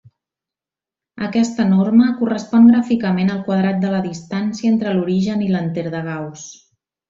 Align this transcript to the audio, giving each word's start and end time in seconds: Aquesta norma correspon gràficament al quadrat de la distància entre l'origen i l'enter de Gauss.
Aquesta 1.27 1.65
norma 1.73 2.07
correspon 2.21 2.65
gràficament 2.71 3.31
al 3.35 3.45
quadrat 3.51 3.79
de 3.87 3.93
la 3.97 4.03
distància 4.09 4.73
entre 4.75 4.95
l'origen 4.99 5.49
i 5.51 5.55
l'enter 5.55 5.89
de 5.99 6.05
Gauss. 6.13 6.49